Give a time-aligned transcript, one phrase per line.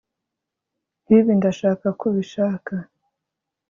[1.03, 2.73] nkibi ndashaka kubishaka